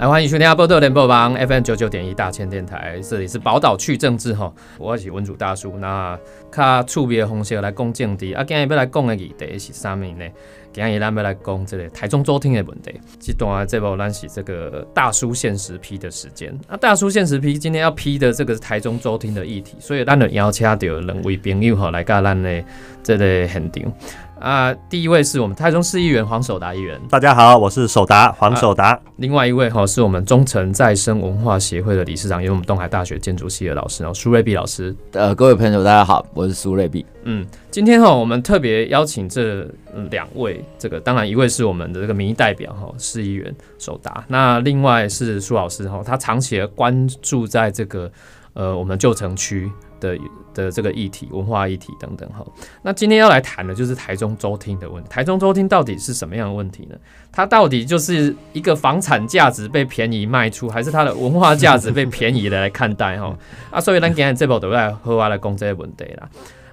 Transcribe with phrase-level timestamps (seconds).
[0.00, 5.76] 来欢迎收听阿波特联播网 FM 九九点一大千电台，这里是宝岛去政治哈，我是文主大叔。
[5.76, 6.18] 那
[6.50, 10.24] 较触别的方式来讲政治，啊，今日要来讲的议题是啥物呢？
[10.72, 12.98] 今日咱要来讲这个台中周厅的问题。
[13.20, 16.50] 这段这部咱是这个大叔限时批的时间。
[16.66, 22.64] 啊，大叔限时批今天要批的这个是台中周厅的议题，所以咱就邀请到两位朋友哈来跟咱的
[23.02, 23.92] 这个现场。
[24.40, 28.98] 啊，第一位是我们台中市议员黄守达议员，大家好，我是守达黄守达。
[29.16, 34.96] 另外一位哈是我们中诚再生文化协会的理事长，也是我们东海大学建筑系的老师哦，苏瑞碧老师。
[35.12, 37.04] 呃，各位朋友，大家好，我是苏瑞碧。
[37.24, 39.68] 嗯，今天哈我们特别邀请这
[40.10, 48.10] 两位，这个当然一位是我们的这个民意代表哈市议员守达，那另外是苏老师哈，他长期的关注在这个
[48.54, 49.70] 呃我们旧城区。
[50.00, 50.18] 的
[50.52, 52.44] 的这个议题、文化议题等等哈，
[52.82, 55.08] 那今天要来谈的就是台中周厅的问题。
[55.08, 56.96] 台中周厅到底是什么样的问题呢？
[57.30, 63.36] 它到底就是一个房产价值被便宜卖出，还是它的文化价值被便宜的来看待哈？
[63.70, 66.28] 啊，所以咱今天这部都来好好来讲这个问题啦。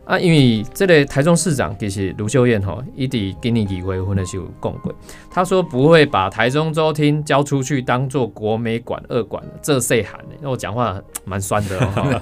[0.08, 4.96] 啊，因为这个台中市长其实卢秀燕哈，伊伫今年议会婚的时候讲过，
[5.30, 10.36] 他说不会把台中州厅交出去当做国美馆二馆，这谁喊的？
[10.42, 12.22] 那我讲话蛮酸的哦。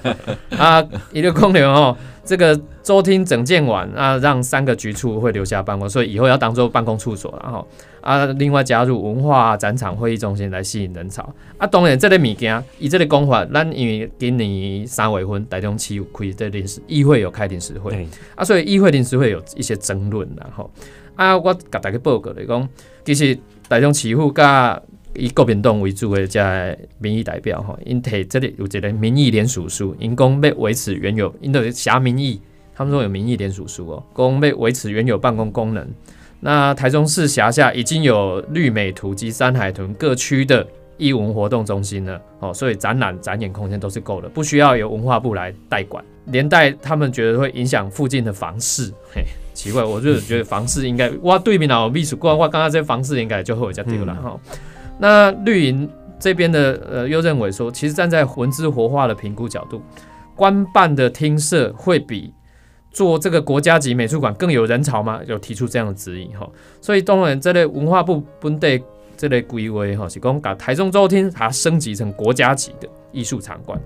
[0.58, 1.96] 啊，一个公牛哦。
[2.24, 7.64] 这个州厅整建完啊，让三个局处会留下办公，所以以后要当做办公处所，了哈啊，
[8.38, 11.66] 另外加入文化展场会议中心来吸引人潮啊。
[11.66, 20.70] 当然，这个物件以这个讲法，咱因为今年三月份台中市有开这临时议会有开临时会啊，所以议会临时会有一些争论然后
[21.16, 22.68] 啊，我甲大家报告来讲，
[23.04, 23.36] 其实
[23.68, 24.80] 台中市府甲
[25.14, 32.40] 以国民党为主的这民意代表吼，因提这里有一个民意联署书，因讲要维持原有，因的辖民意，
[32.72, 35.84] 他们说有民意联署书哦，讲要维持原有办公功能。
[36.40, 46.04] 那台中市辖下已经有绿美图及山海豚各区的艺文活动中心了哦，所以展览展演空间都是够的，不需要由文化部来代管。
[46.26, 49.22] 连带他们觉得会影响附近的房市，嘿，
[49.54, 54.36] 奇怪，我就觉得房市应该哇对面啊，秘书官哇，刚刚这房市应该就会有家丢了哈。
[54.98, 55.88] 那绿营
[56.18, 59.80] 这边的呃，又认为说，其实站在文字活化的评估角度，
[60.34, 62.34] 官办的厅舍会比
[62.96, 65.20] 做这个国家级美术馆更有人潮吗？
[65.26, 66.48] 有提出这样的质疑哈。
[66.80, 68.80] 所以当然，这类文化部本地
[69.18, 73.78] 这类规划哈，是讲把台中州厅它升级成国家级的艺术场馆。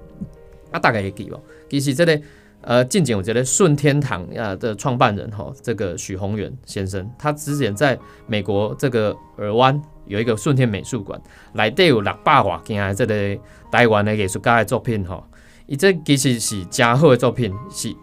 [0.70, 1.40] 啊，大概也记哦。
[1.68, 2.22] 其实这类
[2.60, 7.98] 呃，近景我觉得顺天堂啊的创办人哈，这个许宏远先生，他之前在
[8.28, 9.82] 美国这个尔湾。
[10.06, 11.20] 有一个顺天美术馆，
[11.52, 13.38] 内底有六百多件这个
[13.70, 15.22] 台湾的艺术家的作品吼，
[15.66, 17.94] 伊这其实是真好的作品，是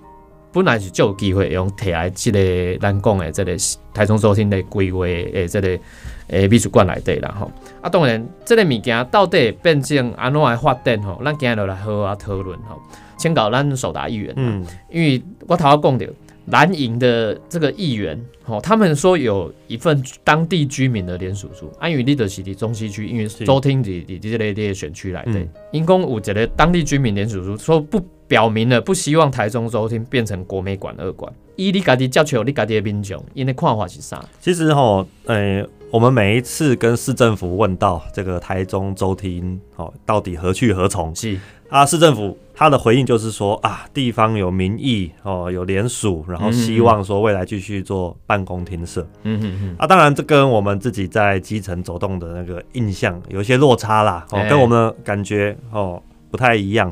[0.57, 3.55] 本来是就有机会用摕来这个咱讲的即个
[3.93, 5.79] 台中周厅的规划的即个
[6.27, 7.51] 诶美术馆内底啦吼。
[7.81, 12.81] 啊，当然，这个物件到底变成安怎来发展吼，咱今日来好好讨论吼。
[13.17, 16.07] 请教咱首达议员，嗯，因为我头讲着。
[16.49, 34.23] 蓝营的这个议员，吼，他们说有一份当地居民的联署书，安于立德西的中西区，因为周厅里里这类列选区来的，因公有一个当地居民联署书说不表明了不希望台中州厅变成国美馆二馆，以你家己教求你家己的民众，因为看法是啥？
[34.39, 41.15] 其实哈，呃，我们每一次跟市政府问到这个台中州厅，哦，到底何去何从？
[41.15, 41.39] 是
[41.69, 42.37] 啊，市政府。
[42.59, 49.07] 他的回应就是说啊，地方有民意哦，有联署，然后希望说未来继续做办公厅舍。
[49.21, 49.75] 嗯嗯嗯。
[49.77, 56.01] 啊，当然这跟我们自己在基层走动的那个印象有一些落差啦，哦，跟我们的感觉哦
[56.31, 56.91] 不太一样。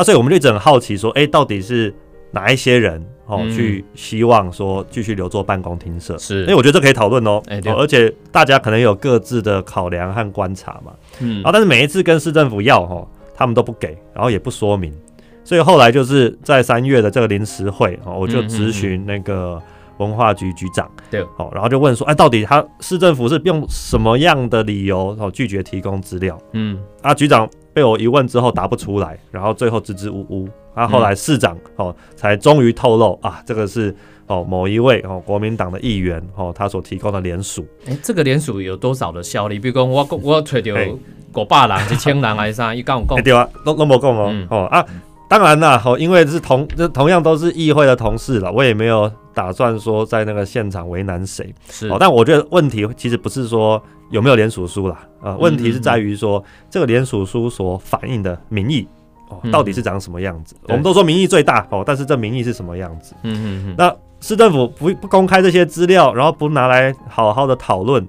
[0.00, 1.94] 啊，所以我们就一直很好奇说，哎，到底是
[2.30, 6.16] 哪一些人哦去希望说继续留做办公厅舍？
[6.18, 7.42] 是，因为我觉得这可以讨论哦。
[7.48, 10.92] 哎，而且大家可能有各自的考量和观察嘛。
[11.20, 11.42] 嗯。
[11.42, 13.06] 啊，但是每一次跟市政府要哈。
[13.32, 14.92] 他们都不给，然后也不说明，
[15.42, 19.58] 所以后来就是在三月的这个临时会哦，我就咨询那个
[19.96, 26.38] 文化局局长，对，哦，然后就问说，哎，到底他市政府是用什么样的理由哦拒绝提供资料？
[26.52, 33.94] 嗯，啊，局长被我一问之后答不出来，然后最后支支吾吾，啊，后来市长哦才终于透露啊，这个是
[34.26, 39.58] 哦某一位哦国民党的议员哦他所提供的联署，哎，这个联署有多少的效力？
[39.58, 40.74] 比如讲我我吹掉。
[41.32, 42.74] 五百人、一千人还是啥？
[42.74, 44.34] 伊讲讲对啊，都都无讲哦。
[44.50, 44.84] 哦啊，
[45.30, 51.54] 当然啦，哦，因为是同，这同样都是议会的同事了，我也没有打算说在那个现场为难谁。
[51.70, 53.80] 是，哦，但我觉得问题其实不是说
[54.10, 58.88] 有没有联署书啦，啊，问题是在于说这个联署书所反映的民意
[59.28, 60.56] 哦，到底是长什么样子？
[60.64, 63.14] 我们都说民意最大哦，但是这民意是什么样子？
[63.22, 63.74] 嗯嗯嗯。
[63.78, 68.04] 那市政府不不公开这些资料，然后不拿来好好的讨论。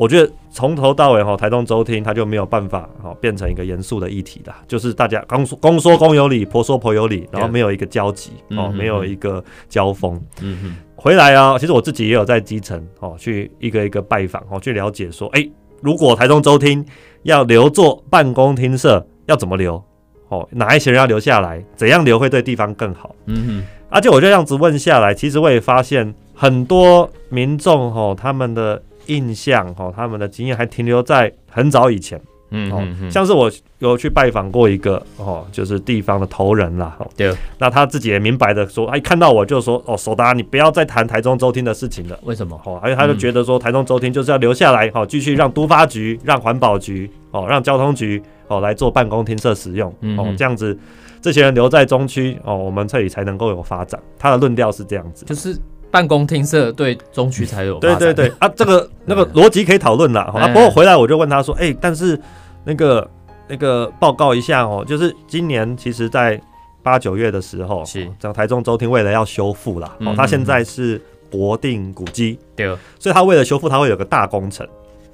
[0.00, 10.18] 我觉得从头到尾哈，台东州厅他就没有办法哈变成一个严肃的议题的，就是大家公说公说公有理，婆说婆有理，然后没有一个交集哦，没有一个交锋。
[10.40, 15.46] 嗯哼，回来啊，其实我自己也有在基层哦，去一个一个拜访哦，去了解说，哎，
[15.82, 16.82] 如果台东州厅
[17.24, 19.84] 要留作办公厅舍，要怎么留？
[20.30, 21.62] 哦，哪一些人要留下来？
[21.76, 23.14] 怎样留会对地方更好？
[23.26, 28.82] 嗯哼，而且我就这样子问下来，其实我也发现很多民众哦，他们的。
[29.10, 32.20] 印象哈，他们的经验还停留在很早以前，
[32.50, 42.60] 嗯，哦，像是我有去拜访过一个哦，就是地方的头人啦，对，那他自己也明白的说，哎，看到我就说，哦，首达，你不要再谈台中周厅的事情了，为什么？
[42.64, 50.78] 哦，而且他就觉得说，台中周厅就是要留下来，哦，继续让都发局、让环保局、哦，让交通局，哦，来做办公厅设使用，哦，这样子，
[51.20, 54.00] 这些人留在中区，哦，我们这里才能够有发展。
[54.18, 55.58] 他的论调是这样子，就是。
[55.90, 60.46] 办公厅舍对中区才有对对对啊，这个 那个逻辑可以讨论啦啊。
[60.48, 62.18] 不过回来我就问他说，哎，但是
[62.64, 63.08] 那个
[63.48, 66.40] 那个报告一下哦，就是今年其实在
[66.82, 68.08] 八九月的时候，是。
[68.18, 71.00] 讲台中州厅为了要修复啦，哦，他现在是
[71.30, 72.66] 国定古迹，对，
[72.98, 74.66] 所以他为了修复，他会有个大工程，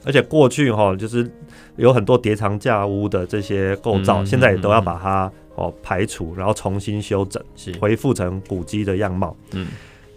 [0.05, 1.29] 而且过去哈就是
[1.77, 7.73] 有很多叠床架屋的这些构造，现在也都要把它哦排除，然后重新修整，是。
[7.79, 9.67] 恢复成古迹的样貌，嗯。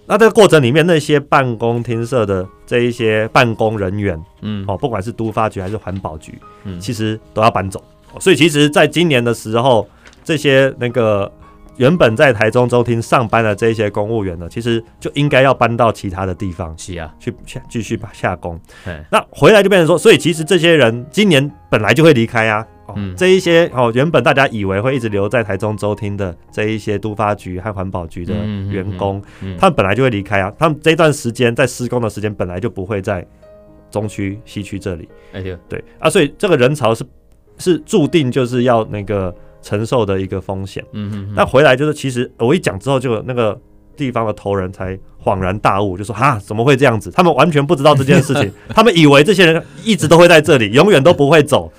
[0.09, 6.33] 那这个过程里面，那些办公厅舍的这一些办公人员，嗯，哦，不管是都发局还是环保局，
[6.63, 7.79] 嗯，其实都要搬走。
[8.19, 9.87] 所以，其实在今年的时候，
[10.23, 11.31] 这些那个
[11.77, 18.59] 原本在台中州厅上班的这些公务员呢，其实就应该要搬到其他的地方，是啊，去下继续把下工。
[19.11, 22.65] 那回来就变成说，所以其实这些人今年本来就会离开啊。
[23.15, 29.21] 这一些哦，原本大家以为会一直留在台中州厅的这一些都发局和环保局的员工，
[29.57, 30.51] 他们本来就会离开啊。
[30.57, 33.25] 他们这段时间在施工的时间本来就不会在
[33.91, 35.07] 中区、西区这里。
[35.33, 37.03] 哎对对啊，所以这个人潮是
[37.57, 40.83] 是注定就是要那个承受的一个风险。
[40.93, 41.33] 嗯嗯。
[41.35, 43.59] 那回来就是，其实我一讲之后，就那个
[43.99, 47.11] 地方的头人才恍然大悟，就说：“哈，怎么会这样子？
[47.11, 51.71] 他们完全不知道这件事情， 他们以为这些人一直都会在这里，永远都不会走。”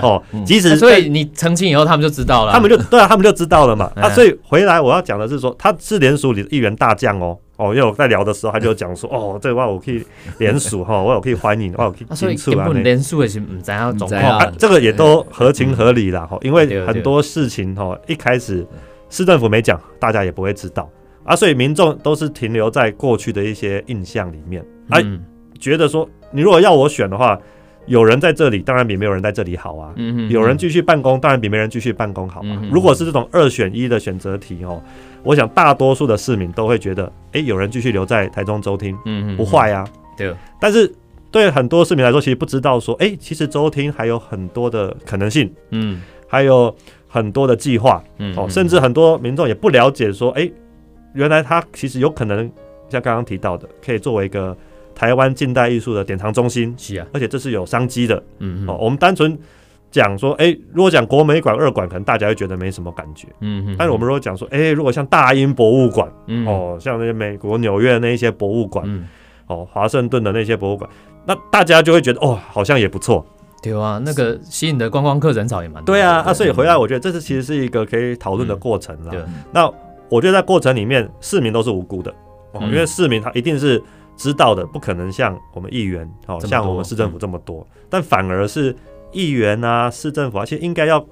[0.00, 3.90] 哦，即使所以你澄清以后，他们就知道了，他们就对啊，他们就知道了嘛。
[3.96, 7.36] 啊，所以回来我要讲的是说，他是联署里的一员大将哦。
[7.56, 10.04] 哦，因为我在聊的时候，他就讲说，哦， 这个话我可以
[10.38, 12.68] 联署哈，我有可以欢迎，我有可以接触啊。
[12.82, 16.26] 联署也是唔知啊，总啊，这个也都合情合理啦。
[16.26, 18.66] 哈，因为很多事情哈，一开始
[19.08, 20.88] 市政府没讲，大家也不会知道
[21.24, 25.02] 啊，所以民众都是停留在过去的一些印象里面，哎，
[25.58, 27.38] 觉得说，你如果要我选的话。
[27.86, 29.92] 有人在这里，当然比没有人在这里好啊。
[29.96, 32.62] 嗯有人继续办公，当然比没人继续办公好啊。
[32.72, 34.82] 如果是这种二选一的选择题哦，
[35.22, 38.96] 我想大多数的市民都会觉得，哎，有人继续留在台中州厅，
[39.36, 39.84] 不坏呀。
[40.16, 40.34] 对。
[40.58, 40.90] 但是
[41.30, 46.74] 对很多市民来说，其实不知道说，哎，其实州厅还有很多的可能性，嗯，还有
[47.06, 50.50] 很多的计划，嗯，哦，甚至很多民众也不了解说，哎，
[51.14, 52.50] 原来它其实有可能
[52.88, 54.56] 像刚刚提到的，可以作为一个。
[54.96, 58.14] 台湾近代艺术的典藏中心是啊，而且这是有商机的。
[58.38, 59.36] 嗯嗯，哦，我们单纯
[59.90, 63.26] 讲说，哎，如果讲国美馆、二馆，可能大家会觉得没什么感觉。
[63.40, 66.08] 嗯嗯，但是我们如果讲说，哎，如果像大英博物馆，
[66.46, 69.04] 哦，像那些美国纽约的那一些博物馆，
[69.48, 70.88] 哦，华盛顿的那些博物馆，
[71.26, 73.26] 那大家就会觉得，哦，好像也不错。
[73.60, 75.92] 对啊，那个吸引的观光客人潮也蛮多。
[75.92, 79.28] 对啊，啊，所以回来我觉得这是其实是一个可以讨论的过程了。
[79.50, 79.68] 那
[80.08, 82.14] 我觉得在过程里面，市民都是无辜的，
[82.52, 83.82] 哦，因为市民他一定是。
[84.16, 88.72] 知道的不可能像我们议员，哦，像我们市政府这么多，但反而是
[89.10, 91.04] 议员啊，市政府，而且应该要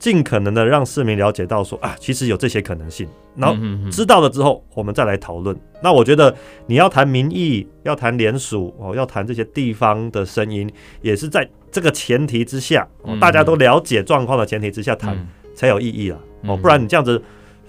[0.00, 3.08] 尽可能的让市民了解到，说啊，其实有这些可能性。
[3.36, 3.56] 然后
[3.88, 5.56] 知道了之后，我们再来讨论。
[5.80, 6.34] 那我觉得
[6.66, 10.68] 你要谈民意，要谈联署，哦，要谈这些地方的声音，
[11.02, 12.84] 也是在这个前提之下，
[13.20, 15.16] 大家都了解状况的前提之下谈
[15.54, 16.18] 才有意义了。
[16.48, 17.22] 哦，不然你这样子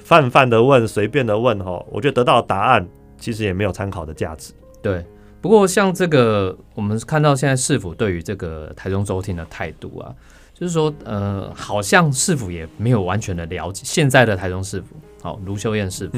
[0.03, 4.53] 泛泛的问，随便的问，哈，我觉得得到的答案其实也没有参考的价值。
[4.81, 5.05] 对，
[5.39, 10.13] 不过像这个，我们看到现在市府对于这个台中州厅的态度啊，
[10.53, 16.17] 就是说，呃，好像市府也没有完全的了解现在的台中市府，好，卢秀燕市府，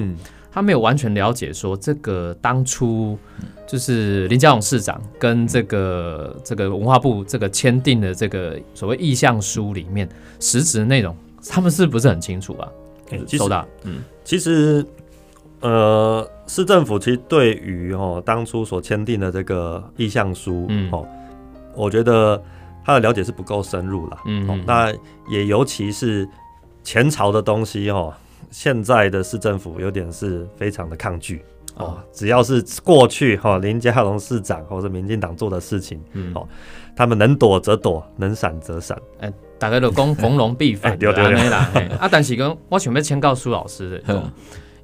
[0.52, 3.18] 他没有完全了解说这个当初
[3.66, 10.08] 就是林佳龙市长跟这个这个文化部这个签订的这个所谓意向书里面
[10.40, 11.16] 实质内容，
[11.50, 12.70] 他们是不是很清楚啊？
[13.28, 14.86] 收到，嗯，其实。
[15.62, 21.08] 呃，市政府其实对于哦当初所签订的这个意向书，嗯，哦，
[21.74, 22.44] 我觉得
[22.84, 24.94] 他的了解是不够深入了，嗯，那
[25.30, 26.28] 也尤其是
[26.84, 28.14] 前朝的东西哦，
[28.52, 31.42] 现在的市政府有点是非常的抗拒，
[31.78, 36.46] 哦，只要是过去哈林佳龙市长或者民进党做的事情，嗯，哦，
[36.94, 39.02] 他们能躲则躲，能闪则闪。
[39.22, 39.32] 哎，
[39.64, 41.50] 大家都讲逢龙必反，对对对。
[41.50, 41.72] 啦。
[41.98, 44.32] 啊，但是讲我想要签告苏老师的，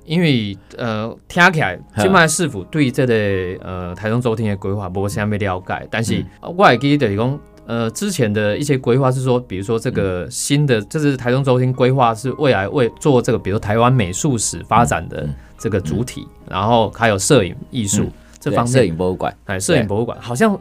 [0.06, 3.14] 因为呃，听起来今麦市府对这个
[3.62, 7.40] 呃台中周天的规划无啥物了解，但是我也记得讲。
[7.68, 18.10] 呃，之前的一些规划是说，比如说这个新的，就是台中中心规划是未来为做这个，比如台湾美术史发展的这个主体，然后还有摄影艺术
[18.40, 20.60] 这方面，摄影博物馆，哎，摄影博物馆，好像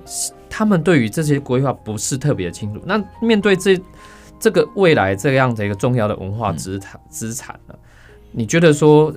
[0.50, 2.80] 他们对于这些规划不是特别清楚。
[2.84, 3.80] 那面对这
[4.38, 7.74] 这个未来这样的一个重要的文化资产资产呢，
[8.32, 9.12] 你觉得说，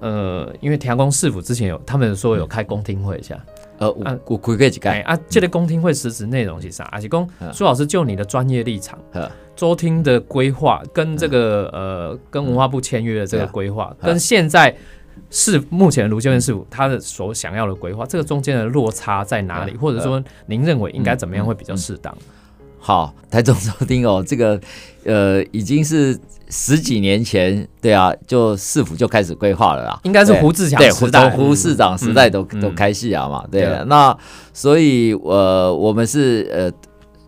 [0.00, 3.38] 呃，因为田公市府之前有他们说有开公听会一下。
[3.78, 6.84] 呃，我我可以解啊，这个公听会实质内容是啥？
[6.92, 8.96] 而且公苏老师就你的专业立场，
[9.56, 14.72] 周听的规划跟这个呃，跟文化部签约的这个规划，跟现在
[15.30, 19.76] 是目前卢秀燕师傅他的所想要的规划，这个中间的落差在哪里？
[19.76, 22.16] 或者说您认为应该怎么样会比较适当？
[22.82, 24.60] 好，台中收听哦，这个
[25.04, 26.18] 呃，已经是。
[26.54, 29.98] 十几年前，对啊，就市府就开始规划了啦。
[30.02, 33.42] 应该是胡志强时代，胡市长时代都都开戏啊嘛。
[33.50, 34.14] 对，那
[34.52, 36.70] 所以呃，我们是呃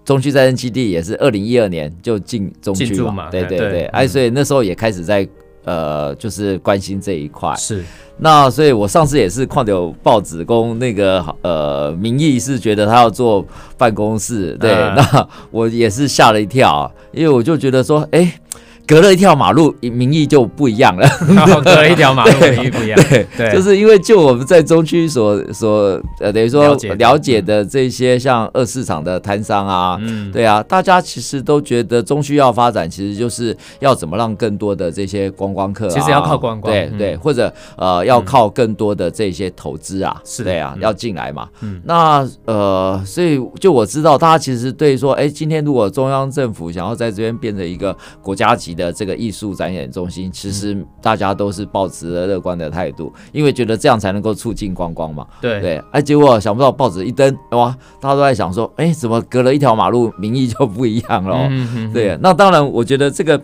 [0.05, 3.31] 中区再生基地也是二零一二年就进中区嘛。
[3.31, 5.27] 对对对，哎，所以那时候也开始在
[5.65, 7.55] 呃，就是关心这一块。
[7.57, 7.85] 是，
[8.19, 13.45] 那所以我上次也是看有报纸公那个呃名义是觉得他要做
[13.77, 18.41] 办公室，对， 那我也是吓了一跳，因为我就觉得说，哎。
[18.87, 21.09] 隔了一条马路，名义就不一样了。
[21.65, 23.01] 隔了一条马路， 名义不一样。
[23.09, 41.49] 对，对就是因为就我们在中区所所呃，等于说了解的这些像二市场的摊商啊，嗯，对啊，大家其实都觉得中区要发展，其实就是要怎么让更多的这些观光客，其实要靠观光，对对，或者呃要靠更多的这些投资啊，是对啊，要进来嘛。
[41.63, 48.74] 嗯，那呃，所以就我知道，大家其实对说，哎，今天如果中央政府想要在这边变成一个国家级。
[48.75, 55.27] 的这个艺术展演中心，其实大家都是抱持了乐观的态度，因为觉得这样才能够促进观光嘛。
[55.41, 61.49] 对对，哎，结果想不到报纸一登，哇，大家都在想说，哎，怎么隔了一条马路，名义就不一样了？
[61.93, 63.41] 对，那当然，我觉得这个。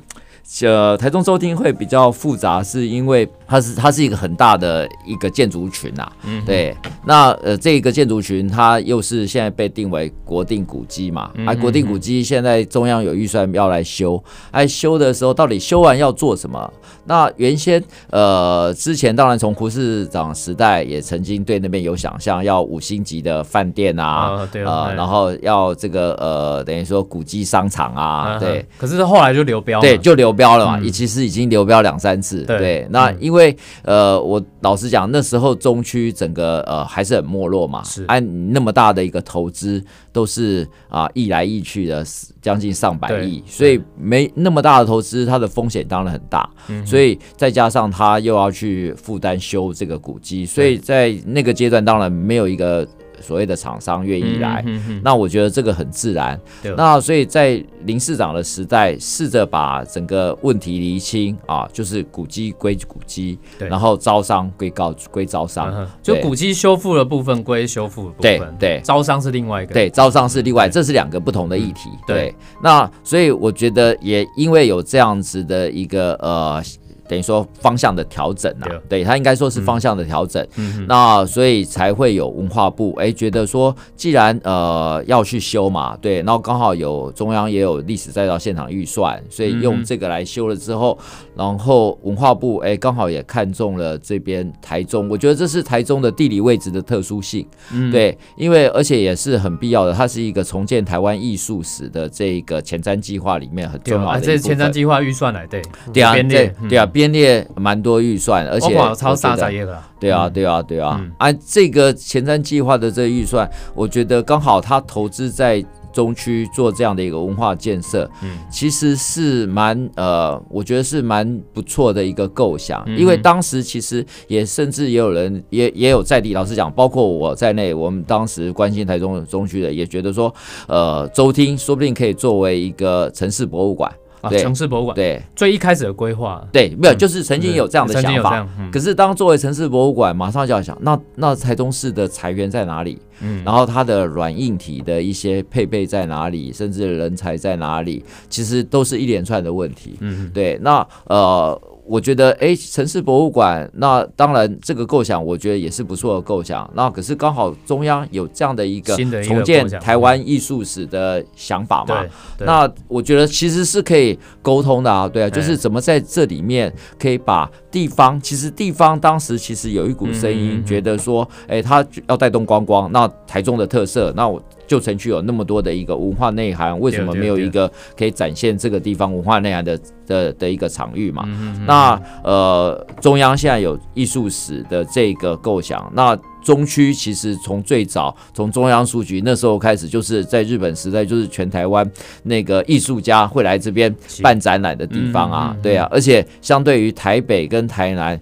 [0.62, 6.11] 呃，台中周厅会比较复杂，是因为它是它是一个很大的一个建筑群呐。
[6.25, 6.76] 嗯，对。
[7.07, 11.30] 那呃，这个建筑群它又是现在被定为国定古迹嘛？
[11.37, 16.69] 嗯啊，国定古迹现在中央有预算要来修，哎，修的时候到底修完要做什么？
[17.04, 28.66] 那原先呃，之前当然从胡市长时代也曾经对那边有想象，要五星级的饭店啊，对啊，然后要这个呃，等于说古迹商场啊，对。
[28.76, 30.35] 可是后来就流标，对，就流。
[30.40, 32.42] 标了嘛，也其实已经流标两三次。
[32.44, 42.02] 对，那因为呃，我老实讲，那时候中区整个呃还是很没落嘛，按那么大的一个投资都是啊溢来溢去的，
[42.40, 46.49] 将近上百亿，所以没那么大的投资，它的风险当然很大。
[46.87, 52.88] 所以再加上他又要去负担修这个古迹，所以在那个阶段当然没有一个。
[53.20, 54.64] 所谓的厂商愿意来，
[55.02, 56.40] 那我觉得这个很自然。
[56.76, 71.90] 那所以在林市长的时代，试着把整个问题厘清啊，就是古迹归古迹，然后招商归告归招商，就古迹修复的部分归修复部分，对，招商是另外一个，对，招商是另外，这是两个不同的议题。
[72.06, 76.62] 对，那所以我觉得也因为有这样子的一个呃。
[77.11, 79.02] 等于说方向的调整啊，对。
[79.02, 80.87] 他应该说是方向的调整，嗯。
[80.87, 90.97] 那所以才会有文化部哎觉得说，既然呃要去修嘛，对，然后刚好有中央也有历史再造现场预算，所以用这个来修了之后，
[91.35, 97.45] 然后文化部哎刚好也看中了这边台中，我觉得这是台中的地理位置的特殊性，
[97.90, 105.61] 对，因为而且也是很必要的，它是一个重建台湾艺术史的这个前瞻计划里面很重要的这是前瞻计划预算来对，
[105.93, 106.87] 对啊，对对啊。
[107.00, 109.83] 编列蛮多预算，而且超三十亿了。
[109.99, 111.00] 对啊，对啊，对啊。
[111.16, 115.64] 啊，这个前瞻计划的这个预算，我觉得刚好他投资在
[115.95, 122.85] 中区做这样的一个文化建设，嗯，其实是蛮呃，我觉得是蛮不错的一个构想。
[122.99, 130.33] 因为当时其实也甚至也有人也也有在地，老实讲，包括我在内，我们当时关心台中中区的，也觉得说，
[130.69, 133.90] 呃，周厅说不定可以作为一个城市博物馆。
[134.20, 138.46] 啊，城市博物馆对最一开始的规划，对，没有，就是曾经有这样的想法。
[138.70, 142.98] 可是当作为城市博物馆，马上就要想，那那台中市的财源在哪里？
[143.22, 146.52] 嗯，然后它的软硬体的一些配备在哪里？
[146.52, 148.02] 甚至人才在哪里？
[148.28, 149.96] 其实都是一连串的问题。
[150.00, 150.58] 嗯，对。
[150.62, 151.60] 那呃，
[151.90, 156.70] 我觉得，哎，城市博物馆，那当然这个构想，我觉得也是不错的构想。
[156.73, 162.04] 那可是刚好中央有这样的一个重建台湾艺术史的想法嘛？
[162.38, 174.42] 那我觉得其实是可以沟通的啊，对啊，就是怎么在这里面可以把地方，其实地方当时其实有一股声音，觉得说，哎，他要带动观光，那台中的特色，那我。
[174.70, 181.28] 旧城区有那么多的一个文化内涵，为什么没有一个可以展现这个地方文化内涵的的的一个场域嘛？
[181.66, 191.88] 那呃，中央现在有艺术史的这个构想，那中区其实从最早从中央书局那时候开始，就是在日本时代，就是全台湾
[192.23, 198.20] 那个艺术家会来这边办展览的地方啊，对啊，而且相对于台北跟台南。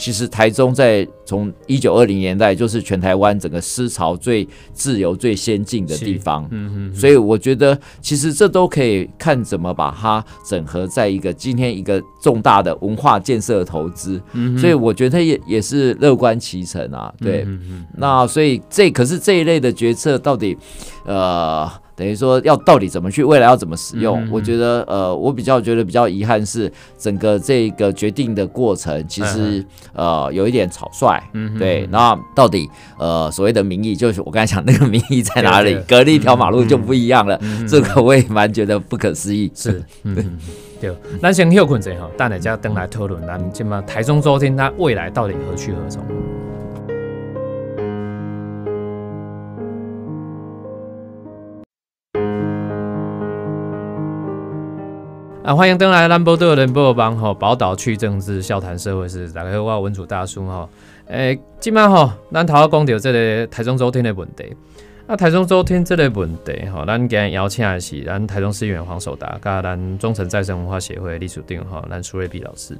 [0.00, 17.46] 其实台中在从一九二零年代就是全台湾整个思潮最自由、最先进的地方，嗯嗯，所以我觉得其实这都可以看怎么把它整合在一个今天一个重大的文化建设投资，嗯，所以我觉得也也是乐观其成啊，对，
[17.98, 20.56] 那所以这可是这一类的决策到底，
[21.04, 21.70] 呃。
[22.00, 24.26] 等于说要到底怎么去未来要怎么使用？
[24.32, 31.22] 我觉得呃，我比较觉得比较遗憾是整个这个决定的过程其实呃有一点草率。
[31.34, 31.86] 嗯，对。
[31.92, 32.66] 那到底
[32.98, 35.78] 呃所谓的民意，就是我刚才讲那个民意在哪里？
[35.86, 37.38] 隔了一条马路就不一样了。
[37.68, 39.52] 这个我也蛮觉得不可思议。
[39.54, 39.84] 是，
[40.80, 40.96] 对。
[41.20, 43.20] 那先休困者哈，等下再登来讨论。
[43.26, 46.02] 咱今嘛台中周天它未来到底何去何从？
[55.50, 59.28] 啊，欢迎登来兰博的人波帮吼，宝岛去政治，笑谈社会事。
[59.32, 60.68] 大家好，我文主大叔吼。
[61.08, 64.56] 诶，今晚吼，咱头讲到这个台中周天的问题。
[65.08, 72.78] 啊，台中周天这个问题吼，咱今日邀请的是咱台中市议员黄守达，加咱中诚再生文化协会李楚定吼，咱苏瑞碧老师。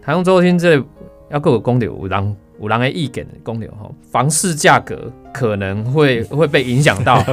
[0.00, 0.80] 台中周天这
[1.32, 7.24] 要各有讲到有人有人的意见讲到吼，房市价格可能会 会被影响到。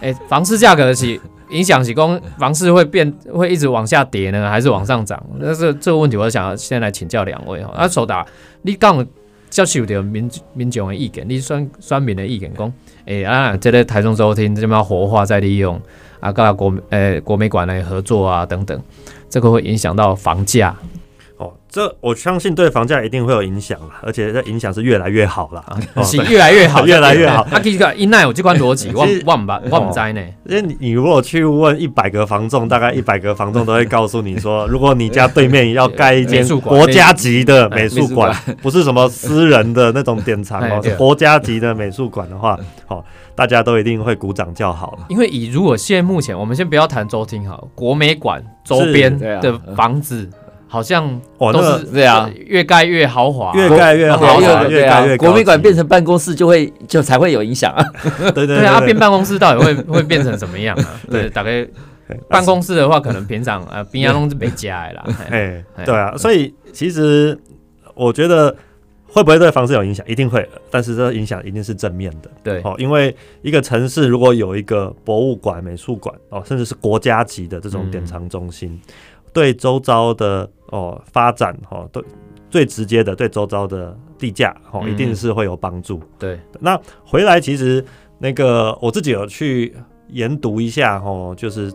[0.00, 1.20] 诶，房市价格是。
[1.50, 5.22] 影响是讲房市会变会一直往下跌呢，还是往上涨？
[5.38, 7.70] 那这这个问题，我想先来请教两位哈。
[7.76, 8.26] 啊，首达，
[8.62, 9.06] 你讲
[9.50, 12.72] 接受到民民众的意见，你选选民的意见讲，
[13.04, 15.78] 诶啊，这个台中周厅这么活化再利用
[16.20, 18.82] 啊，跟国诶国美馆来合作啊等等，
[19.28, 20.74] 这个会影响到房价。
[21.72, 25.64] 这我相信对房价一定会有影响了，而且这影响是越来越好了，
[26.04, 27.40] 是越来越好，越来越好。
[27.50, 30.20] 啊，这个一奈有这关逻辑，我我唔我唔知呢。
[30.44, 42.54] 因为你你如果去问一百个房仲，大概 一百个房仲都会告诉你说，如果你家对面要盖一间国家级的美术馆，不是什么私人的那种典藏哦，是国家级的美术馆的话，
[42.84, 43.02] 好，
[43.34, 45.06] 大家都一定会鼓掌叫好了。
[45.08, 50.28] 因为以如果现在目前，我们先不要谈周厅好，国美馆周边的房子。
[50.72, 57.84] 好像都是对啊，越盖越豪华，越盖越豪华，越盖越国美馆变成办公室就会就才会有影响啊。
[58.32, 60.88] 对对对，它变办公室到底会会变成什么样啊？
[61.10, 61.68] 对，大概
[62.26, 65.04] 办公室的话，可能平常呃，平常都是没加的啦。
[65.28, 67.38] 哎，对啊，所以其实
[67.94, 68.56] 我觉得
[69.08, 72.30] 会不会对房子有影响，一定会，但是这影响一定是正面的。
[72.42, 78.80] 对，哦，因为一个城市如果有一个博物馆、美术馆哦，甚至是国家级的这种典藏中心。
[79.32, 82.02] 对周遭的哦发展哦，对
[82.50, 86.00] 最直接的对周遭的地价哦，一定是会有帮助。
[86.18, 87.84] 对，那回来其实
[88.18, 89.74] 那个我自己有去
[90.08, 91.72] 研读一下哦，就是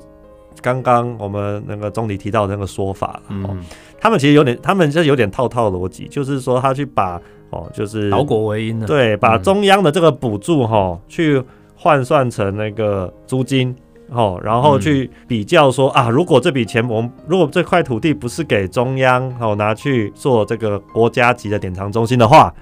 [0.61, 3.57] 刚刚我们那个总理提到的那个说法哦，
[3.99, 11.43] 他们其实有点，他们就有点套套逻辑，就是说他去把哦，就是劳国为因的，对，把中央的这个补助哈，去
[11.75, 13.75] 换算成那个租金。
[14.09, 22.53] 哦，然后去比较说啊，如果这笔钱我们如果这块土地不是给中央哦拿去做这个国家级的典藏中心的话，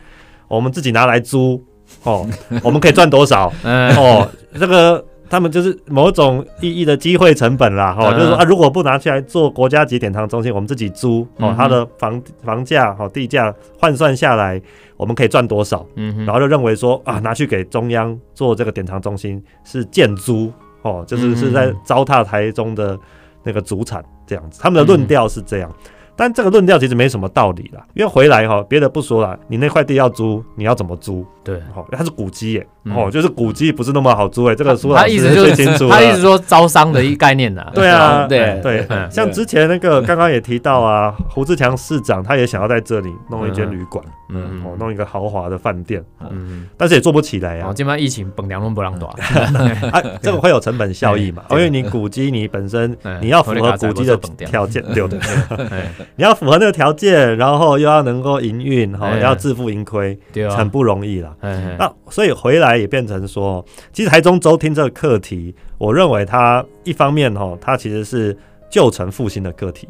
[0.48, 1.64] 我们自己拿来租
[2.04, 2.28] 哦，
[2.64, 3.52] 我们可以赚多少？
[3.64, 4.28] 哦，
[4.60, 14.60] 这个他们就是某种意义的机会成本啦，哦，就是说啊，如果不拿起来做国家级典藏中心，我们自己租哦，它的房房价哦地价换算下来，
[14.98, 15.86] 我们可以赚多少？
[15.96, 20.52] 嗯，然后就认为说啊，拿去给中央做这个典藏中心是建租。
[20.86, 22.98] 哦，就是是在糟蹋台中的
[23.42, 25.76] 那个主产这样子，他们的论调是这样。
[26.16, 31.26] 但这个论调其实没什么道理啦，因为回来哈，别的不说了，你那块地要租，你要怎么租？
[31.44, 37.70] 对，哦，它是古迹耶，哦，就是古迹不是那么好租哎，这个苏他意思就是清楚，他意思说招商的一概念呐。
[37.76, 38.60] 对啊， 对。
[38.64, 47.70] 对， 像之前那个刚刚也提到啊，胡志强市长他也想要在这里弄一间旅馆，嗯，哦，弄一个豪华的饭店，嗯，但是也做不起来啊。
[47.70, 49.12] 哦，今晚疫情本两弄不让短，
[49.92, 51.44] 啊，这个会有成本效益嘛？
[51.52, 55.20] 因为你古迹你本身你要符合古迹的条件，对不对？
[56.16, 61.36] 你要符合那个条件，然后又要能够营运，哈，要自负盈亏，对很不容易了。
[61.78, 68.38] 那所以回来也变成说，其实台中周听这个课题，我认为它一方面哈，它其实是
[68.70, 69.88] 旧城复兴的课题，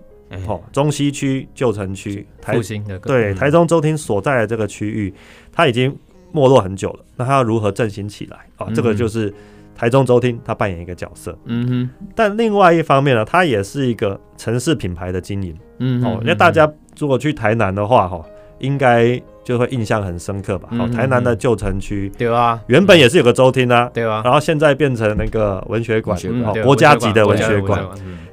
[0.47, 5.13] 哦，中西区旧城区复兴的对台中周厅所在的这个区域，
[5.51, 5.95] 它已经
[6.31, 8.67] 没落很久了，那它要如何振兴起来啊？
[8.73, 9.33] 这个就是。
[9.75, 11.89] 台中周厅，他扮演一个角色，嗯哼。
[12.15, 16.17] 但另外一方面呢，它也是一个城市品牌的经营，嗯哦。
[16.21, 18.23] 因为大家如果去台南的话，哈，
[18.59, 20.69] 应该就会印象很深刻吧？
[20.79, 27.85] 哦，台南的旧城区，对啊，原本也是有个周厅啊，对啊，然后现在变成那个文学馆，哦，国家级的文学馆。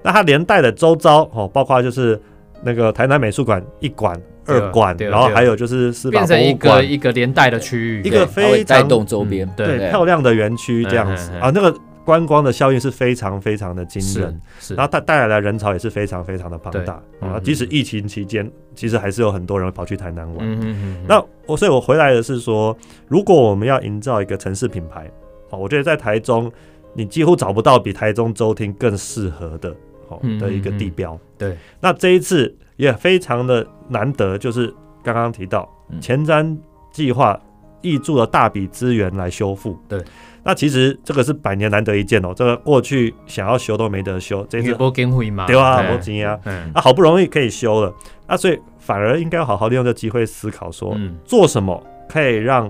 [0.05, 2.21] 那它连带的周遭，哦，包括就是
[2.63, 4.21] 那个台南美术馆一馆。
[4.47, 9.89] 二馆，然后还有就是司法博物馆，一个连带的区域，一个非常带动周边，对。
[9.91, 11.31] 漂亮的园区这样子。
[11.41, 11.73] 啊，那个
[12.05, 17.01] 观光的效应是非常非常的惊人，是，然后它带来的人潮也是非常非常的庞大。
[17.21, 21.07] 啊，即使疫情期间，其实还是有很多人跑去台南玩。
[21.07, 22.77] 那我所以，我回来的是说，
[23.07, 25.09] 如果我们要营造一个城市品牌，
[25.51, 26.51] 啊，我觉得在台中，
[26.95, 29.73] 你几乎找不到比台中周厅更适合的
[30.09, 31.17] 哦的一个地标。
[31.39, 32.53] 对，那这一次。
[32.83, 34.67] 也非常的难得，就是
[35.05, 35.69] 刚刚提到
[36.01, 36.59] 前瞻
[36.91, 37.41] 计划
[37.81, 39.79] 挹注了大笔资源来修复。
[39.87, 40.03] 对，
[40.43, 46.37] 那其实这个是百年难得一见哦，这个过去想要修都没得修，这次波经费嘛，对啊，波金啊，
[46.75, 47.95] 啊，好不容易可以修了，
[48.27, 52.69] 那所以反而应该好好利用这机会思考说，做什么可以让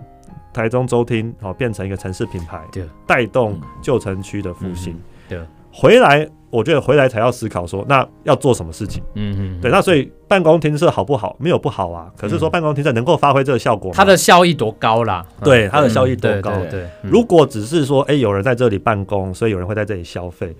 [0.52, 4.94] 台中周厅哦变成一个城市品牌，对，带动旧城区的复兴，
[5.26, 5.40] 对，
[5.72, 6.28] 回来。
[6.52, 9.02] 我觉得回来才要思考说，那要做什么事情？
[9.14, 11.34] 嗯嗯，对，那所以办公厅舍好不好？
[11.40, 15.24] 没有不好啊，可是说办公厅舍能够发挥这个效果，它的效益多高啦？
[15.42, 16.52] 对，它的效益多高？
[16.70, 20.54] 对，如果只是说，哎，有人在这里办公，所以有人会在这里消费，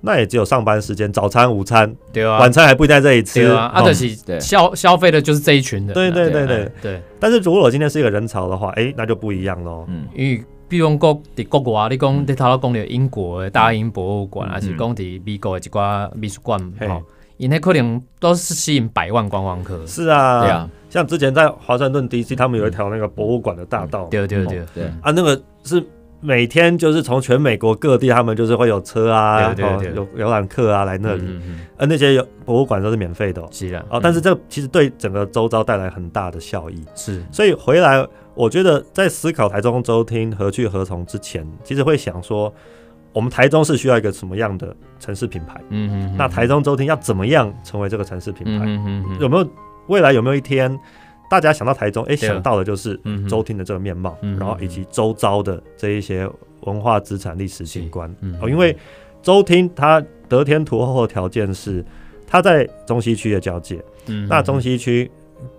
[0.00, 3.70] 那也只有上班时间，早餐、午餐，对啊，晚餐还不在这里吃啊。
[3.72, 7.00] 阿德西消消费的就是这一群人，对对对对对。
[7.20, 9.84] 但是如果我今天是一个人潮的话，哎，那就不一样喽。
[9.86, 10.44] 嗯，因为。
[10.68, 17.02] 比如讲国伫国外，你讲你头先讲的英国的大英博物馆，还是讲伫美国的一寡美术馆，吼，
[17.36, 19.86] 因那可能都是吸引百万观光客。
[19.86, 24.86] 是啊，对啊，像之前在华盛顿 DC，他们有一条那个博物馆的大道，对对对对。
[25.02, 25.80] 啊，那个是
[26.20, 29.54] 每天就是从全美国各地，他们就是会有车啊，
[29.94, 31.22] 有游览客啊来那里，
[31.76, 38.04] 而那些有博物馆都是免费的，是啊，哦，但是这其实对整个周遭带来很大的效益，是，所以回来。
[38.36, 42.52] 我觉得在思考台中周厅何去何从之前，其实会想说，
[43.12, 45.58] 我们台中是需要一个什么样的城市品牌？
[45.70, 46.16] 嗯嗯。
[46.18, 48.66] 那台中周厅要怎么样成为这个城市品牌？
[48.66, 49.18] 嗯嗯。
[49.18, 49.50] 有没有
[49.86, 50.78] 未来有没有一天，
[51.30, 58.14] 大家想到台中，哎，想到的就是周厅的这个面貌，然后以及周遭的这一些文化资产、历史景观。
[58.42, 58.76] 哦，因为
[59.22, 61.82] 周厅它得天独厚的条件是，
[62.26, 63.82] 它在中西区的交界。
[64.08, 64.28] 嗯。
[64.28, 65.10] 那中西区。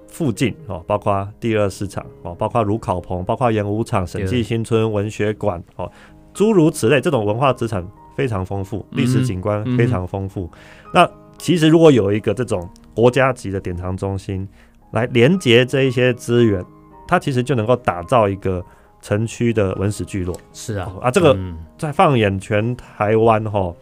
[0.07, 5.91] 附近哦，包括第二市场哦，包括如考棚，包括演武场、审计新村文学馆哦，
[6.33, 7.85] 诸如此类，这种文化资产
[8.15, 10.49] 非常丰富，历史景观非常丰富。
[10.93, 14.47] 那其实如果有一个这种国家级的典藏中心
[14.91, 16.65] 来连接这一些资源，
[17.07, 18.63] 它其实就能够打造一个
[19.01, 20.35] 城区的文史聚落。
[20.53, 21.37] 是啊，啊，这个
[21.77, 23.73] 在放眼全台湾哈。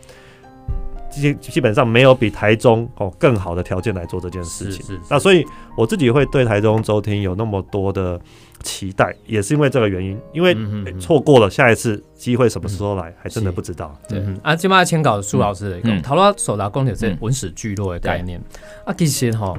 [1.21, 4.99] 基基本上没有比台中哦更好的条件来做这件事情。
[5.09, 5.45] 那所以
[5.77, 8.19] 我自己会对台中周厅有那么多的
[8.61, 10.19] 期待，也是因为这个原因。
[10.33, 10.55] 因为
[10.99, 13.97] 错过了下一次机会什么时候来，还真的不知道。
[14.07, 18.41] 对，啊，今麦签稿苏老师的，头拉手拿公铁这文史聚落的概念。
[18.85, 19.57] 啊，其实哈，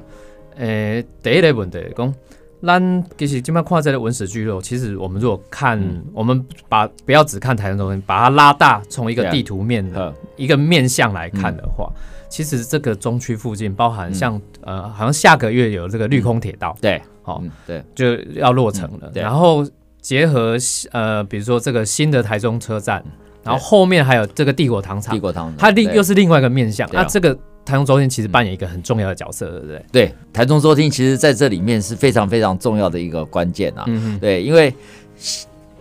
[0.57, 2.15] 诶，第一个问题讲。
[2.63, 5.81] 咱其实今麦看这个文史聚落，其实我们如果看，
[6.13, 11.93] 我们把不要只看台中中心，把它拉大，从一个地图面的一个面向来看的话，
[12.29, 19.13] 其实这个中区附近包含像呃，好像下个月有这个绿空铁道，对，好，对，就要落成了。
[19.15, 19.65] 然后
[20.01, 20.57] 结合
[20.93, 23.05] 呃，比如说这个新的台中车站，
[23.47, 27.39] 然后后面还有这个帝国糖厂，帝国糖厂，它另又是另外一个面向，那这个。
[27.67, 29.85] 台中周厅其实扮演一个很重要的角色，对不对？
[29.91, 33.83] 对，台中周厅其实在这里面是非常非常重要的一个关键啊。
[33.89, 34.73] 嗯哼，对，因为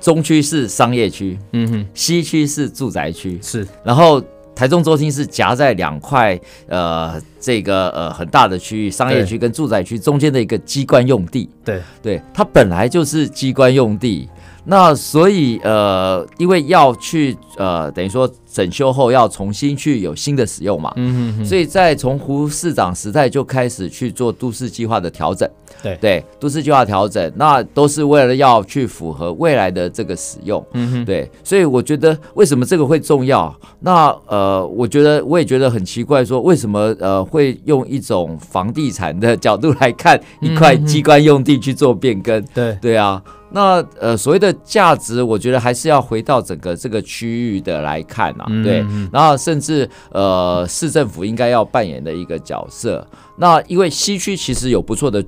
[0.01, 3.67] 中区是商业区，嗯哼，西区是住宅区，是。
[3.83, 4.19] 然后
[4.55, 11.47] 台中周厅是夹在两块呃这个呃很大的区域，商业区跟住宅区中间的一个机关用地。
[11.63, 14.27] 对，对，它本来就是机关用地。
[14.65, 20.93] 那所以呃，因为要去呃，等于说整修后要重新去有新的使用嘛。
[20.95, 21.45] 嗯嗯。
[21.45, 25.49] 所以在从胡市长时代就开始去做都市计划的调整。
[25.83, 30.65] 对对，都市计划调整，那都是为了要去符合未来的这个使用。
[30.71, 31.05] 嗯哼。
[31.05, 33.53] 对，所以我觉得为什么这个会重要？
[33.81, 42.41] 那呃，我觉得我也觉得很奇怪，说为什么呃会用一种房地产的角度来看一块机关用地去做变更？
[42.53, 43.21] 对对啊。
[43.51, 48.85] 那呃，所谓的价值，我觉得还是要回到整个这个区域的来看啊，对。
[49.11, 53.05] 然后甚至呃，市政府应该要扮演的一个角色。
[53.37, 55.23] 那因为西区其实有不错的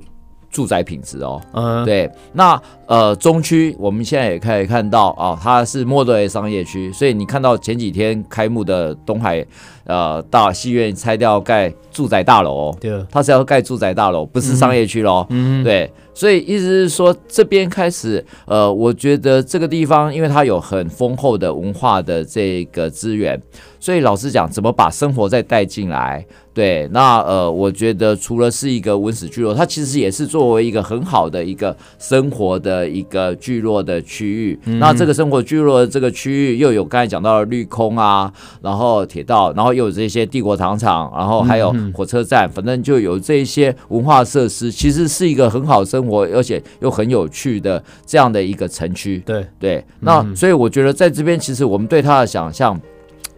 [0.49, 2.09] 住宅品质哦，嗯，对。
[2.33, 9.45] 那呃，中区我们现在也可以看到啊，它是莫德雷商业区，所以你看到前几天开幕的东海
[9.83, 15.91] 呃大戏院拆掉盖住宅大楼哦，对，它是要盖住宅大楼，不是商业区喽，嗯，对。
[16.17, 23.39] 所以意思是说，这边开始，呃，我觉得这个地方，因为它有很丰厚的文化的这个资源，
[23.79, 26.25] 所以老实讲，怎么把生活再带进来？
[26.55, 34.59] 对，那呃，我觉得除了是一个文史聚落，它其实也是作为一个很好的一个生活的一个聚落的区域。
[34.79, 49.19] 那这个生活聚落的这个区域，又有刚才讲到的绿空啊，然后铁道，然后又有这些帝国糖厂，然后还有火车站，反正就有这些文化设施，其实是一个很好生活，而且又很有趣的这样的一个城区。
[49.25, 52.79] 对对，那所以我觉得在这边，其实我们对它的想象。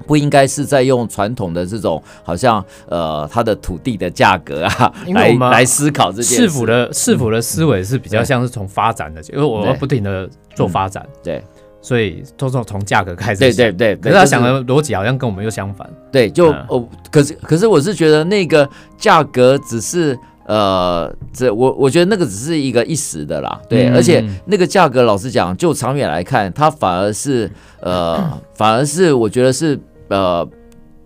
[0.07, 11.43] 不应该是在用传统的这种，好像呃，它的土地的价格啊，来来思考这件市府的市府的思维是比较像是从发展的，因为我们不停的做发展，对，
[11.81, 13.95] 所以都是从价格开始，对对对。
[13.97, 20.17] 可是他想的逻辑好像跟我们又相反，对，就哦，可是可是我是觉得那个价格只是。
[20.49, 27.47] 呃，这我我觉得那个只是一个一时的啦，对，而且那个价格，老实讲，就长远来看，它反而是
[27.81, 28.17] 呃，
[28.57, 30.47] 反而是我觉得是呃，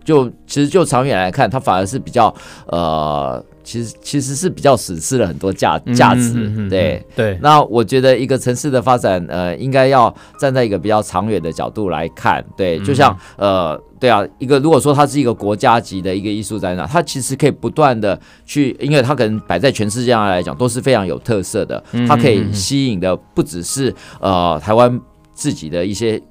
[0.02, 2.34] 就其实就长远来看，它反而是比较
[2.68, 3.44] 呃。
[3.64, 7.38] 其实其实是比较损失了很多价价值，对对。
[7.42, 12.78] 那我觉得一个城市的发展，呃，应该要站在一个比较长远的角度来看，对。
[12.80, 25.00] 就像呃，对啊，一个如果说它是一个国家级的一个艺术展览，它其实可以不断的去，因为它可能摆在全世界上来讲都是非常有特色的，它可以吸引的不只是呃台湾
[25.32, 26.22] 自己的一些。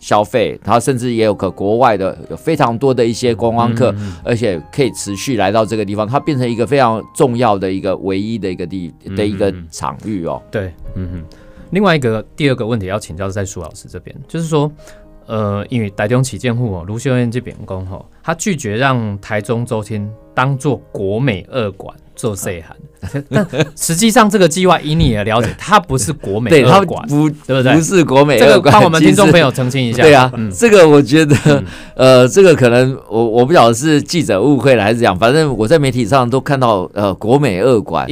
[0.00, 10.42] 消费，然后甚至也有个国外的，有非常多的一些观光客，而且可以持续来到这个地方，它变成一个非常重要的一个唯一的一个地的一个场域哦。
[10.50, 11.38] 对，嗯哼。
[11.70, 14.72] 另外一个第二个问题要请教在苏老师这边，就是说，
[15.26, 21.96] 呃，因为台中旗舰户哦，卢秀燕这边工哈，他拒绝让台中周天当做国美二馆。
[22.14, 22.76] 做 C 函，
[23.30, 27.76] 但实际上这个计划以你的了解，它不是国美 二馆，不对不对？
[27.76, 30.02] 不是国美二馆，帮我们听众朋友澄清一下。
[30.02, 31.62] 对啊，这个我觉得，
[31.94, 38.04] 呃，这个可能我我不晓得是记者误会了还是怎样，反正我在媒体上都看到呃国美二馆，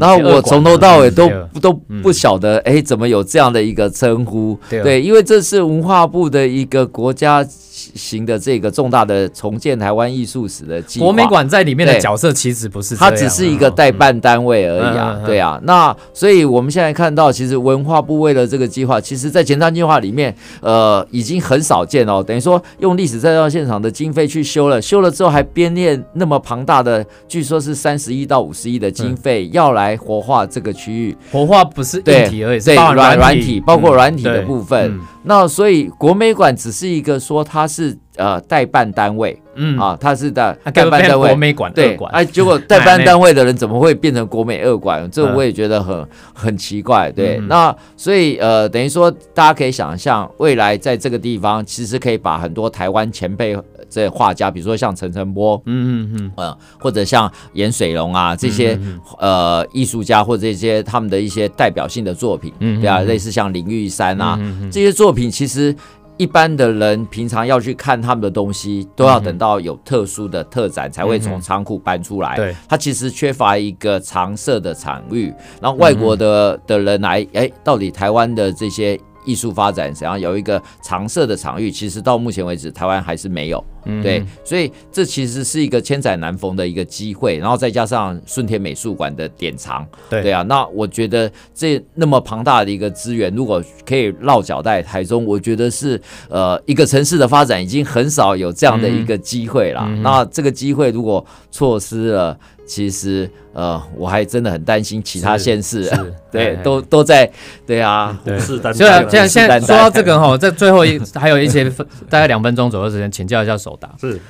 [0.00, 1.30] 然后我从头到尾都
[1.60, 4.58] 都不晓得，哎，怎么有这样的一个称呼？
[4.68, 7.46] 对，因为这是文化部的一个国家。
[7.94, 15.60] 型的这个重大的重建台湾艺术史的计划，国美馆在里面的角色其实不是，它只是一个代办单位而已啊，对啊。
[15.64, 22.22] 那所以我们现在看到，其实文化部为了这个计划，其实在前瞻计划里面，呃，已经很少见哦。
[22.22, 31.16] 等于说用历史再造现场的经费去修了，修了之后还编列那么庞大的，据说是三十亿到五十亿的经费，要来活化这个区域。
[31.30, 35.00] 活化不是硬体而已，对软软体，包括软体的部分。
[35.24, 39.78] 那所以国美馆只是一个说它是呃代办单位，嗯。
[39.78, 41.28] 啊，他是的代办单位。
[41.28, 45.08] 国美馆对，哎，结果 代办单位的人怎么会变成国美二馆？
[45.10, 47.10] 这我也觉得很很奇怪。
[47.10, 53.56] 对，那所以呃，等于说大家可以想象，未来在这个地方其实可以把很多台湾前辈
[53.88, 58.78] 这画家，比如说像陈澄波，嗯嗯嗯，呃，或者像严水龙啊这些
[59.18, 64.38] 呃艺术家或者这些他们的一些代表性的作品，对啊，类似像林玉山啊
[64.70, 65.12] 这些作。
[65.12, 65.76] 品其实
[66.16, 72.36] 一般的人平常要去看他们的东西，都要等到有特殊的特展才会从仓库搬出来。
[72.36, 78.98] 对，它其实缺乏一个常设的场域，然后外国的的人来，哎，到底台湾的这些。
[79.24, 83.64] 艺术发展怎样有一个常设的场域，其实到目前为止，台湾还是没有。
[84.02, 87.38] 对，所以这其实是一个千载难逢的一个机会。
[87.38, 90.32] 然后再加上顺天美术馆的典藏，对。
[90.32, 99.86] 啊，那我觉得这那么庞大的一个资源，如果可以落脚在台中，我觉得是呃一个城市的发展已经很少有这样的一个机会了。
[100.02, 105.90] 那这个机会如果错失了，其实呃，我还真的很担心其他县市，
[106.32, 107.30] 对，都都在，
[107.66, 108.74] 对啊，虎视眈眈。
[108.74, 111.68] 现在现在说到这个哈，在最后一还有一些
[112.08, 113.94] 大概两分钟左右时间，请教一下手达。
[114.00, 114.20] 是，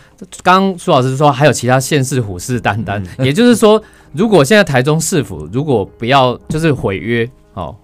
[0.43, 7.75] 刚苏老师说还有其他县市虎视眈眈，也就是说，如果现在台中市府如果不要就是毁约哦，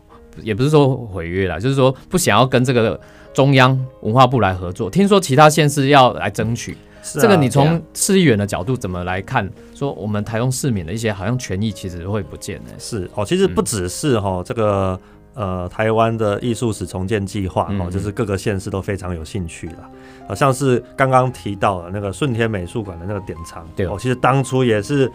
[0.42, 3.01] 也不是说毁约啦，就是说不想要跟这个
[3.33, 6.77] 中央文化部来合作，听说其他县市要来争取。
[7.14, 9.49] 这个你从市议员的角度怎么来看？
[9.75, 12.71] 说我们台中市民的一些好像权益其实会不见呢？
[12.79, 14.99] 是哦，其实不只是哈这个
[15.38, 19.88] 呃台湾的艺术史重建计划哦，就是各个县市都非常有兴趣了。
[20.27, 25.11] 好像是刚刚提到的那个顺天美术馆的那个典藏，对哦，其实当初也是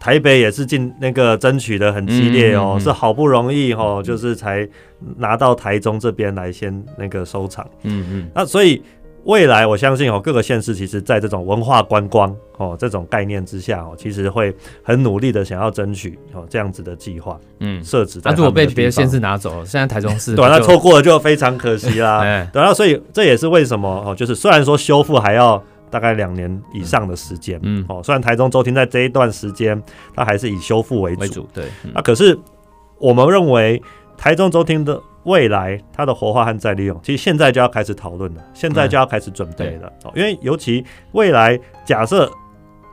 [0.00, 4.66] 台北也是进那个争取的很激烈哦，是好不容易哦，就是才
[5.18, 7.64] 拿到台中这边来先那个收藏。
[7.82, 8.82] 嗯嗯，那所以。
[9.24, 18.20] 未来我相信哦，各个县市其实在这种文化观光哦这种概念之下哦，其实会很努力的想要争取哦这样子的计划，嗯，设置。
[18.24, 22.20] 那如果被别的县市拿走，现在台中市对，那错过了就非常可惜啦。
[22.50, 29.80] 对，那所以这也是为什么哦，就是虽然说修复还要大概两年以上的时间，嗯，哦，虽然台中周厅在这一段时间
[30.14, 32.36] 它还是以修复为主，对，那可是
[32.98, 33.82] 我们认为
[34.16, 34.98] 台中周厅的。
[35.24, 42.30] 未来它的活化和再利用，其实现在就要开始讨论了，现在就要开始准备了哦，因为尤其未来假设。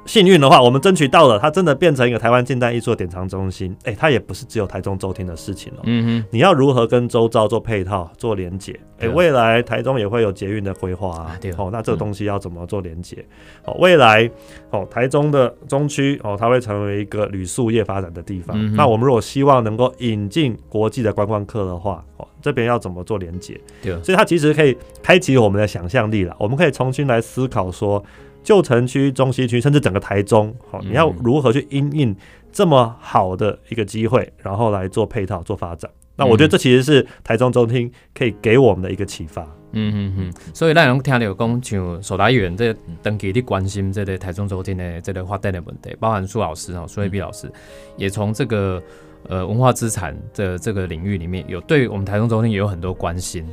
[0.08, 3.76] 幸运的话，我们争取到了，它真的变成一个台湾近代艺术典藏中心。
[3.84, 5.82] 哎，它也不是只有台中周天的事情了。
[5.84, 8.80] 嗯哼，你要如何跟周遭做配套、做连接？
[9.00, 11.38] 哎，未来台中也会有捷运的规划啊。
[11.42, 13.24] 对哦，那这个东西要怎么做连接？
[13.66, 14.28] 哦，未来
[14.72, 18.76] 哦，台中的中区哦，它会成为一个旅宿业发展的地方。
[18.76, 23.60] 那我们如果希望能够引进国际的观光客的话，哦，这边要怎么做连接？
[23.84, 26.34] 对，所以它其实可以开启我们的想象力了。
[26.40, 28.02] 我们可以重新来思考说。
[28.48, 32.16] 旧城区、中西区，甚至整个台中，好，你要如何去应应
[32.50, 35.92] 这么好的一个机会，然后来做配套、做发展？
[36.16, 39.44] 那我觉得这其实是台中中厅可以给我们的一个启发。
[39.74, 40.34] 嗯嗯嗯。
[40.54, 47.52] 所以咱能听到讲，像首达议员这登记的关心这个台中中厅的这个发展的问题，包含苏老师哦，苏伟碧老师
[47.98, 48.82] 也从这个
[49.28, 53.46] 呃文化资产的这个领域里面有对我们台中中厅也有很多关心。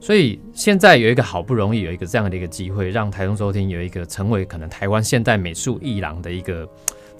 [0.00, 6.68] 所以现在有一个好不容易有一个这样的一个机会，让台中收听有一个成为可能台湾现代美术一郎的一个。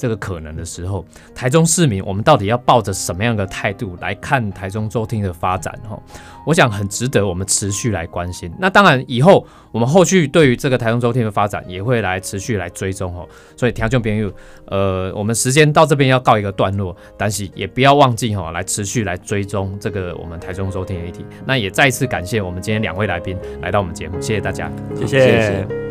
[0.01, 5.79] 这个可能的时候，台中市民，我们到底要抱着什么样的态度来看台中周厅的发展？
[5.87, 6.01] 哈，
[6.47, 8.51] 我想很值得我们持续来关心。
[8.59, 13.29] 那当然，以后我们后续对于这个台中周厅的发展也会来持续来追踪哦。
[13.59, 14.33] 所以，听众朋友，
[14.65, 21.27] 呃，我们时间到这边要告一个段落，但是也不要忘记哈，来持续来追踪这个我们台中周厅的议题。
[21.45, 25.90] 那也再次感谢我们今天两位来宾来到我们节目，谢谢大家，谢谢。